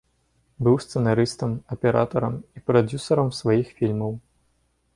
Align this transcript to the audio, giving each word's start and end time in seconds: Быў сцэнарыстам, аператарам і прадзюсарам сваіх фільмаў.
Быў 0.67 0.77
сцэнарыстам, 0.85 1.51
аператарам 1.75 2.39
і 2.59 2.63
прадзюсарам 2.71 3.29
сваіх 3.43 3.67
фільмаў. 3.83 4.11